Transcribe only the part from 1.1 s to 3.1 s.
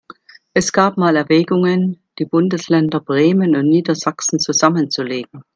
Erwägungen, die Bundesländer